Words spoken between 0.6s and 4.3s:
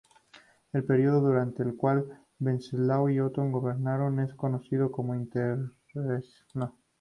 El periodo durante el cual Wenceslao y Otón gobernaron